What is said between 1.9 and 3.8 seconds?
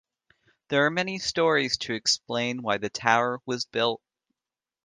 explain why the tower was